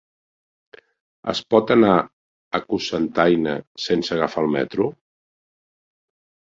[1.33, 3.55] Es pot anar a Cocentaina
[3.87, 4.93] sense agafar el metro?